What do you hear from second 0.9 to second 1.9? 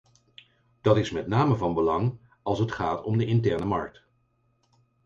is met name van